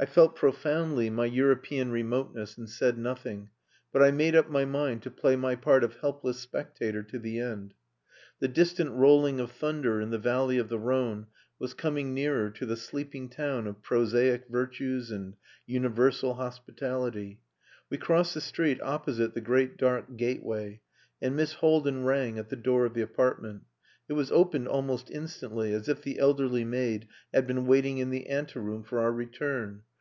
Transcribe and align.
I 0.00 0.04
felt 0.04 0.34
profoundly 0.34 1.10
my 1.10 1.26
European 1.26 1.92
remoteness, 1.92 2.58
and 2.58 2.68
said 2.68 2.98
nothing, 2.98 3.50
but 3.92 4.02
I 4.02 4.10
made 4.10 4.34
up 4.34 4.50
my 4.50 4.64
mind 4.64 5.00
to 5.02 5.12
play 5.12 5.36
my 5.36 5.54
part 5.54 5.84
of 5.84 5.94
helpless 5.98 6.40
spectator 6.40 7.04
to 7.04 7.20
the 7.20 7.38
end. 7.38 7.74
The 8.40 8.48
distant 8.48 8.90
rolling 8.90 9.38
of 9.38 9.52
thunder 9.52 10.00
in 10.00 10.10
the 10.10 10.18
valley 10.18 10.58
of 10.58 10.68
the 10.68 10.78
Rhone 10.80 11.28
was 11.60 11.72
coming 11.72 12.12
nearer 12.12 12.50
to 12.50 12.66
the 12.66 12.76
sleeping 12.76 13.28
town 13.28 13.68
of 13.68 13.80
prosaic 13.80 14.48
virtues 14.48 15.12
and 15.12 15.34
universal 15.68 16.34
hospitality. 16.34 17.38
We 17.88 17.96
crossed 17.96 18.34
the 18.34 18.40
street 18.40 18.80
opposite 18.82 19.34
the 19.34 19.40
great 19.40 19.76
dark 19.76 20.16
gateway, 20.16 20.80
and 21.20 21.36
Miss 21.36 21.52
Haldin 21.52 22.04
rang 22.04 22.40
at 22.40 22.48
the 22.48 22.56
door 22.56 22.86
of 22.86 22.94
the 22.94 23.02
apartment. 23.02 23.62
It 24.08 24.14
was 24.14 24.32
opened 24.32 24.66
almost 24.66 25.12
instantly, 25.12 25.72
as 25.72 25.88
if 25.88 26.02
the 26.02 26.18
elderly 26.18 26.64
maid 26.64 27.06
had 27.32 27.46
been 27.46 27.66
waiting 27.68 27.98
in 27.98 28.10
the 28.10 28.26
ante 28.26 28.58
room 28.58 28.82
for 28.82 28.98
our 28.98 29.12
return. 29.12 29.82